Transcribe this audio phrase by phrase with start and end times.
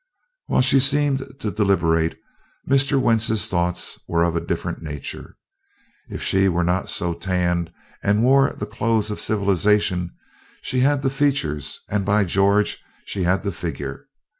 [0.47, 2.17] While she seemed to deliberate,
[2.67, 2.99] Mr.
[2.99, 5.37] Wentz's thoughts were of a different nature.
[6.09, 10.15] If she were not so tanned and wore the clothes of civilization
[10.63, 12.83] she had the features, and, by George!
[13.05, 14.07] she had a figure!